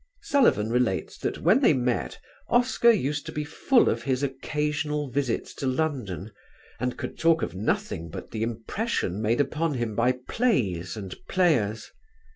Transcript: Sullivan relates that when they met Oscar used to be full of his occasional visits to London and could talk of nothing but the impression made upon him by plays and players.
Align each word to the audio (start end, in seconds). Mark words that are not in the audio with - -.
Sullivan 0.23 0.71
relates 0.71 1.19
that 1.19 1.37
when 1.43 1.59
they 1.59 1.73
met 1.75 2.19
Oscar 2.49 2.89
used 2.89 3.23
to 3.27 3.31
be 3.31 3.43
full 3.43 3.87
of 3.87 4.01
his 4.01 4.23
occasional 4.23 5.11
visits 5.11 5.53
to 5.53 5.67
London 5.67 6.31
and 6.79 6.97
could 6.97 7.19
talk 7.19 7.43
of 7.43 7.53
nothing 7.53 8.09
but 8.09 8.31
the 8.31 8.41
impression 8.41 9.21
made 9.21 9.39
upon 9.39 9.75
him 9.75 9.93
by 9.95 10.13
plays 10.27 10.97
and 10.97 11.13
players. 11.29 11.91